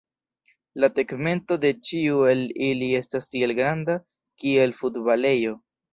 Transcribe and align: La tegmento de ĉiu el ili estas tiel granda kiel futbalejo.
La 0.83 0.87
tegmento 0.93 1.57
de 1.65 1.69
ĉiu 1.89 2.23
el 2.31 2.41
ili 2.69 2.87
estas 3.01 3.33
tiel 3.35 3.55
granda 3.61 3.99
kiel 4.45 4.75
futbalejo. 4.81 5.55